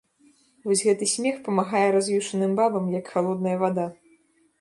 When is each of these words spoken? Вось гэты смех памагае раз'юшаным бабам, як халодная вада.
Вось 0.69 0.81
гэты 0.87 1.07
смех 1.15 1.35
памагае 1.47 1.83
раз'юшаным 1.97 2.55
бабам, 2.61 2.87
як 2.99 3.13
халодная 3.13 3.53
вада. 3.65 3.85